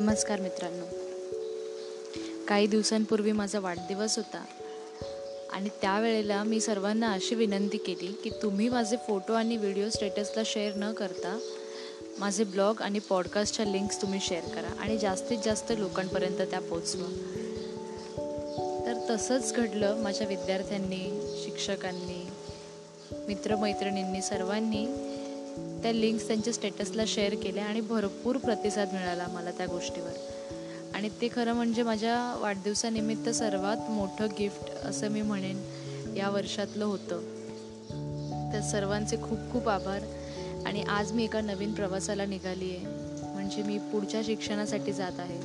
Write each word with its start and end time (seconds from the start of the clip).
नमस्कार 0.00 0.40
मित्रांनो. 0.40 0.84
काही 2.48 2.66
दिवसांपूर्वी 2.66 3.32
माझा 3.32 3.60
वाढदिवस 3.60 4.16
होता 4.16 4.44
आणि 5.52 5.68
त्यावेळेला 5.80 6.42
मी 6.42 6.60
सर्वांना 6.60 7.12
अशी 7.12 7.34
विनंती 7.34 7.78
केली 7.78 8.12
की 8.24 8.30
तुम्ही 8.42 8.68
माझे 8.68 8.96
फोटो 9.08 9.32
आणि 9.32 9.56
व्हिडिओ 9.56 9.88
स्टेटसला 9.88 10.42
शेअर 10.46 10.72
न 10.76 10.92
करता 10.92 11.38
माझे 12.18 12.44
ब्लॉग 12.44 12.82
आणि 12.82 12.98
पॉडकास्टच्या 12.98 13.66
लिंक्स 13.66 14.02
तुम्ही 14.02 14.20
शेअर 14.22 14.48
करा 14.48 14.74
आणि 14.80 14.98
जास्तीत 14.98 15.38
जास्त 15.44 15.72
लोकांपर्यंत 15.78 16.38
त्या 16.38 16.60
पोचवा 16.60 17.08
तर 18.86 19.06
तसंच 19.10 19.52
घडलं. 19.52 19.96
माझ्या 19.96 20.26
विद्यार्थ्यांनी 20.26 21.34
शिक्षकांनी 21.44 22.26
मित्रमैत्रिणींनी 23.26 24.22
सर्वांनी 24.22 24.86
त्या 25.82 25.92
लिंक्स 25.92 26.26
त्यांच्या 26.26 26.52
स्टेटसला 26.52 27.02
शेअर 27.06 27.34
केल्या 27.34 27.64
आणि 27.64 27.80
भरपूर 27.80 28.36
प्रतिसाद 28.36 28.92
मिळाला 28.92 29.26
मला 29.34 29.50
त्या 29.50 29.66
गोष्टीवर. 29.66 30.10
आणि 30.94 31.08
ते 31.20 31.28
खरं 31.28 31.52
म्हणजे 31.52 31.82
माझ्या 31.82 32.38
वाढदिवसानिमित्त 32.40 33.28
सर्वात 33.28 33.90
मोठं 33.90 34.26
गिफ्ट 34.38 34.86
असं 34.86 35.08
मी 35.08 35.22
म्हणेन 35.22 35.62
या 36.16 36.30
वर्षातलं 36.30 36.84
होतं. 36.84 37.20
तर 38.52 38.60
सर्वांचे 38.60 39.16
खूप 39.16 39.38
खूप 39.52 39.68
आभार. 39.68 40.00
आणि 40.66 40.82
आज 40.82 41.12
मी 41.12 41.24
एका 41.24 41.40
नवीन 41.40 41.72
प्रवासाला 41.72 42.24
निघाली 42.24 42.76
आहे 42.76 42.86
म्हणजे 43.34 43.62
मी 43.62 43.78
पुढच्या 43.78 44.20
शिक्षणासाठी 44.24 44.92
जात 44.92 45.20
आहे. 45.20 45.38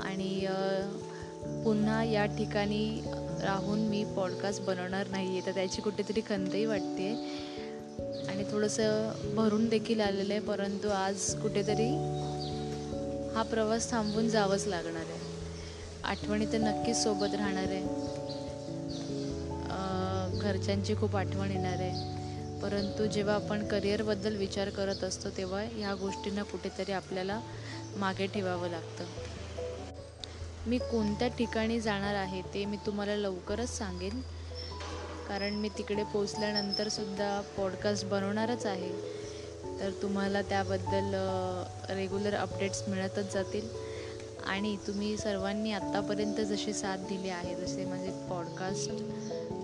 आणि 0.00 0.46
पुन्हा 1.64 2.04
या 2.04 2.26
ठिकाणी 2.26 3.02
राहून 3.42 3.78
मी 3.78 4.04
पॉडकास्ट 4.04 4.62
बनवणार 4.62 5.08
नाही 5.08 5.28
आहे 5.28 5.46
तर 5.46 5.50
त्याची 5.50 5.82
कुठेतरी 5.82 6.20
खंतही 6.20 6.64
वाटते 6.64 7.14
आणि 8.00 8.44
थोडंसं 8.52 9.12
भरून 9.36 9.68
देखील 9.68 10.00
आलेलं 10.00 10.32
आहे 10.32 10.42
परंतु 10.42 10.88
आज 10.88 11.34
कुठेतरी 11.34 11.88
हा 13.34 13.42
प्रवास 13.42 13.90
थांबवून 13.90 14.28
जावंच 14.28 14.66
लागणार 14.66 15.02
आहे. 15.02 15.18
आठवणी 16.04 16.46
तर 16.46 16.58
नक्कीच 16.58 17.02
सोबत 17.02 17.34
राहणार 17.34 17.68
आहे. 17.68 17.84
घरच्यांची 20.38 20.94
खूप 20.94 21.16
आठवण 21.16 21.50
येणार 21.50 21.80
आहे. 21.80 22.14
परंतु 22.60 23.06
जेव्हा 23.06 23.34
आपण 23.34 23.66
करिअरबद्दल 23.66 24.36
विचार 24.36 24.68
करत 24.68 25.04
असतो 25.04 25.30
तेव्हा 25.30 25.62
ह्या 25.62 25.94
गोष्टींना 25.94 26.42
कुठेतरी 26.42 26.92
आपल्याला 26.92 27.40
मागे 27.96 28.26
ठेवावं 28.26 28.68
लागतं. 28.68 29.04
मी 30.66 30.78
कोणत्या 30.78 31.28
ठिकाणी 31.28 31.80
जाणार 31.80 32.14
आहे 32.14 32.42
ते 32.54 32.64
मी 32.64 32.76
तुम्हाला 32.76 33.16
लवकरच 33.16 33.78
सांगेन. 33.78 34.20
कारण 35.28 35.54
मी 35.54 35.68
तिकडे 35.68 36.02
पोचल्यानंतर 36.02 36.88
सुद्धा 36.88 37.40
पॉडकास्ट 37.56 38.06
बनवणारच 38.06 38.66
आहे. 38.66 38.90
तर 39.80 39.90
तुम्हाला 40.02 40.42
त्याबद्दल 40.42 41.14
रेग्युलर 41.94 42.34
अपडेट्स 42.34 42.88
मिळतच 42.88 43.32
जातील. 43.34 43.68
आणि 44.46 44.76
तुम्ही 44.86 45.16
सर्वांनी 45.16 45.72
आत्तापर्यंत 45.72 46.34
जशी 46.34 46.72
साथ 46.72 46.96
दिली 46.96 47.28
आहे 47.28 47.54
जसे 47.54 47.84
माझे 47.84 48.10
पॉडकास्ट 48.30 48.90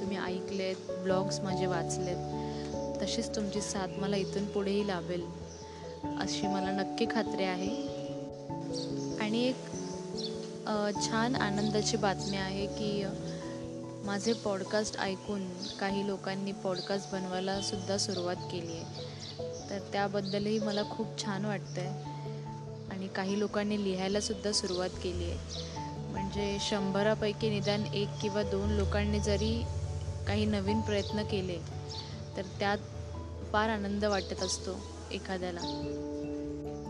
तुम्ही 0.00 0.16
ऐकलेत 0.16 0.90
ब्लॉग्स 0.90 1.40
माझे 1.40 1.66
वाचलेत 1.66 3.02
तशीच 3.02 3.36
तुमची 3.36 3.60
साथ 3.60 3.86
मला 3.98 4.16
इथून 4.16 4.46
पुढेही 4.46 4.86
लाभेल 4.86 5.22
अशी 6.20 6.46
मला 6.46 6.70
नक्की 6.70 7.06
खात्री 7.14 7.44
आहे. 7.44 7.76
आणि 9.20 9.48
एक 9.48 9.56
छान 11.06 11.36
आनंदाची 11.36 11.96
बातमी 11.96 12.36
आहे 12.36 12.66
की 12.66 13.04
माझे 14.04 14.32
पॉडकास्ट 14.32 15.00
ऐकून 15.00 15.48
काही 15.80 16.06
लोकांनी 16.06 16.52
पॉडकास्ट 16.52 17.12
बनवायला 17.12 17.60
सुद्धा 17.60 17.98
सुरुवात 17.98 18.36
केली 18.36 18.72
आहे. 18.72 18.84
तर 19.70 19.78
त्याबद्दलही 19.92 20.58
मला 20.58 20.82
खूप 20.90 21.06
छान 21.24 21.44
वाटतं 21.44 21.80
आहे 21.80 21.88
आणि 22.90 23.08
काही 23.08 23.38
लोकांनी 23.38 23.84
लिहायलासुद्धा 23.84 24.52
सुरुवात 24.52 24.90
केली 25.02 25.30
आहे. 25.30 25.38
म्हणजे 26.10 26.56
शंभरापैकी 26.60 27.50
निदान 27.50 27.84
एक 27.94 28.08
किंवा 28.22 28.42
दोन 28.42 28.70
लोकांनी 28.70 29.20
जरी 29.20 29.62
काही 30.26 30.44
नवीन 30.44 30.80
प्रयत्न 30.80 31.22
केले 31.22 31.58
तर 32.36 32.42
त्यात 32.58 32.78
फार 33.52 33.68
आनंद 33.68 34.04
वाटत 34.04 34.42
असतो 34.42 34.80
एखाद्याला. 35.12 35.60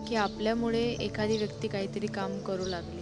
की 0.09 0.15
आपल्यामुळे 0.15 0.83
एखादी 0.83 1.37
व्यक्ती 1.37 1.69
काहीतरी 1.69 2.07
काम 2.07 2.39
करू 2.39 2.65
लागली. 2.65 3.02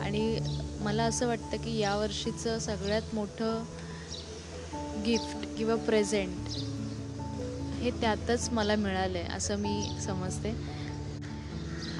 आणि 0.00 0.40
मला 0.80 1.04
असं 1.04 1.26
वाटतं 1.26 1.56
की 1.56 1.78
यावर्षीचं 1.78 2.58
सगळ्यात 2.58 3.02
मोठं 3.12 3.62
गिफ्ट 5.06 5.58
किंवा 5.58 5.74
प्रेझेंट 5.74 6.48
हे 7.82 7.90
त्यातच 7.90 8.48
मला 8.50 8.76
मिळालं 8.76 9.18
आहे 9.18 9.36
असं 9.36 9.56
मी 9.56 9.88
समजते. 10.06 10.76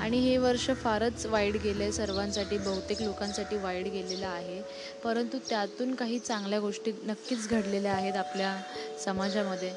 आणि 0.00 0.18
हे 0.18 0.36
वर्ष 0.36 0.70
फारच 0.70 1.26
वाईट 1.26 1.56
गेलं 1.56 1.82
आहे 1.82 1.92
सर्वांसाठी 1.92 2.58
बहुतेक 2.58 3.02
लोकांसाठी 3.02 3.56
वाईट 3.56 3.86
गेलेलं 3.86 4.26
आहे. 4.26 4.62
परंतु 5.04 5.38
त्यातून 5.48 5.94
काही 5.94 6.18
चांगल्या 6.18 6.60
गोष्टी 6.60 6.92
नक्कीच 7.04 7.48
घडलेल्या 7.48 7.92
आहेत 7.92 8.14
आपल्या 8.14 8.62
समाजामध्ये. 9.04 9.70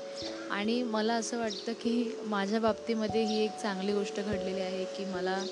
आणि 0.52 0.84
मला 0.84 1.14
असं 1.14 1.40
वाटतं 1.40 1.74
की 1.74 2.18
माझ्या 2.26 2.60
बाबतीमध्ये 2.60 3.24
ही 3.24 3.44
एक 3.44 3.52
चांगली 3.62 3.94
गोष्ट 3.94 4.20
घडलेली 4.20 4.60
आहे 4.60 4.86
की 4.86 5.06
मला 5.06 5.46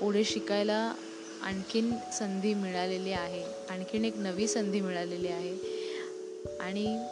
पुढे 0.00 0.24
शिकायला 0.24 0.94
आणखीन 1.42 1.92
संधी 2.12 2.54
मिळालेली 2.54 3.12
आहे. 3.12 3.44
आणखीन 3.70 4.04
एक 4.04 4.16
नवी 4.16 4.48
संधी 4.48 4.80
मिळालेली 4.80 5.28
आहे. 5.28 5.80
आणि 6.60 7.04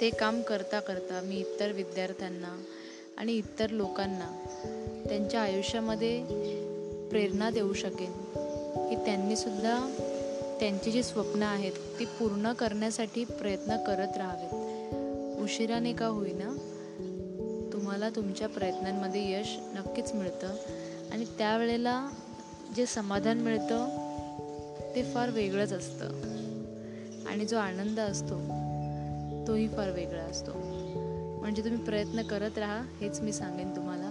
ते 0.00 0.10
काम 0.10 0.42
करता 0.42 0.80
करता 0.80 1.20
मी 1.20 1.36
इतर 1.36 1.72
विद्यार्थ्यांना 1.72 2.62
आणि 3.16 3.32
इतर 3.32 3.70
लोकांना 3.70 4.46
त्यांच्या 5.08 5.40
आयुष्यामध्ये 5.40 6.24
प्रेरणा 7.08 7.50
देऊ 7.50 7.72
शकेन 7.72 8.12
की 8.88 8.96
त्यांनीसुद्धा 9.04 9.96
त्यांची 10.60 10.90
जी 10.90 11.02
स्वप्न 11.02 11.42
आहेत 11.42 11.72
ती 11.98 12.04
पूर्ण 12.04 12.52
करण्यासाठी 12.52 13.24
प्रयत्न 13.24 13.76
करत 13.76 14.16
राहावेत. 14.16 14.54
उशिराने 15.42 15.92
का 15.92 16.06
होईना? 16.06 16.56
तुम्हाला 17.72 18.10
तुमच्या 18.10 18.48
प्रयत्नांमध्ये 18.48 19.32
यश 19.32 19.56
नक्कीच 19.74 20.12
मिळतं. 20.12 20.56
आणि 21.12 21.24
त्यावेळेला 21.38 22.08
जे 22.76 22.86
समाधान 22.86 23.38
मिळतं 23.38 23.88
ते 24.94 25.02
फार 25.02 25.30
वेगळंच 25.30 25.72
असतं. 25.72 26.06
आणि 27.26 27.46
जो 27.46 27.56
आनंद 27.56 28.00
असतो 28.00 28.34
तोही 29.46 29.68
फार 29.68 29.90
वेगळा 29.90 30.22
असतो. 30.22 30.50
म्हणजे 31.40 31.64
तुम्ही 31.64 31.84
प्रयत्न 31.84 32.22
करत 32.22 32.58
राहा 32.58 32.82
हेच 33.00 33.20
मी 33.20 33.32
सांगेन 33.32 33.76
तुम्हाला. 33.76 34.10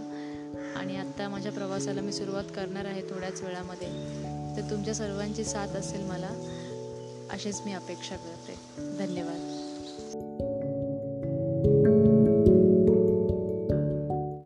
आणि 0.76 0.98
आत्ता 0.98 1.30
माझ्या 1.30 1.52
प्रवासाला 1.52 2.02
मी 2.02 2.12
सुरुवात 2.12 2.44
करणार 2.44 2.86
आहे 2.86 3.02
थोड्याच 3.02 3.42
वेळामध्ये. 3.42 3.88
तर 4.58 4.62
तुमच्या 4.72 4.96
सर्वांची 4.96 5.44
साथ 5.44 5.68
असेल 5.68 6.02
मला 6.02 6.30
अशीच 7.32 7.62
मी 7.66 7.74
अपेक्षा 7.74 8.16
करते. 8.16 8.54
धन्यवाद. 8.98 9.60